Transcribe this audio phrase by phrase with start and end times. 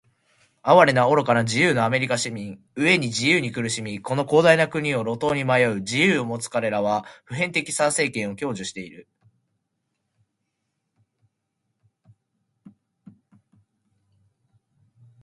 [0.63, 2.57] 哀れな、愚かな、自由なアメリカ市民！
[2.75, 9.07] 飢えに「自由」に苦しみ、この広大な国を路頭に迷う「自由」を持つかれらは、普遍的参政権を享受している。